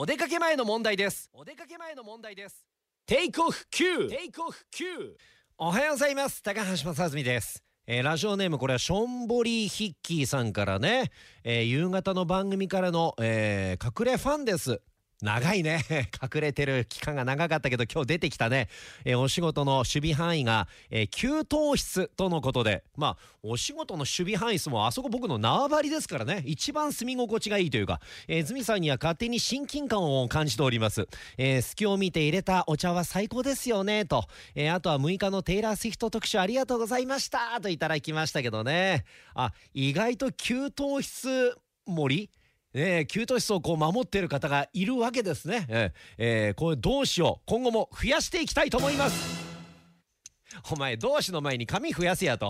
[0.00, 1.28] お出かけ前の問題です。
[1.32, 2.64] お出かけ前の問題です。
[3.04, 4.84] テイクオフ9テイクオフ9
[5.58, 6.40] おはようございます。
[6.40, 7.64] 高橋正澄です。
[7.88, 11.10] えーラジオネームこれはションボリーヒッキーさんからね、
[11.42, 14.80] えー夕方の番組からの、えー隠れファンです
[15.20, 15.84] 長いね。
[16.22, 18.68] 隠れてる期間が長かったけど今日出てきたね、
[19.04, 22.84] えーお仕事の守備範囲が、えー給湯室とのことで。
[22.96, 26.42] まあお仕事の守備範囲室もあそこ僕の縄張りですからね。
[26.46, 34.04] 一番住み心地がいいというか、えー、ズミさんには勝手に親近感を感じております、えー隙を見て入れたお茶は最高ですよね。
[34.04, 34.24] と、
[34.54, 37.60] えーあとは6日のテイラー・スウィフト特集ありがとうございました。
[37.60, 39.04] といただきましたけどね。
[39.34, 42.30] あ意外と給湯室森
[42.74, 45.66] ねえ、給湯室をこう守っている方がいるわけですね。
[45.68, 49.48] えええーこれ同志を今後も増やしていきたいと思います。
[50.70, 52.46] お前同志の前に髪増やせやと。